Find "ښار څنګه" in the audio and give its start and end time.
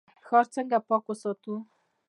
0.27-0.77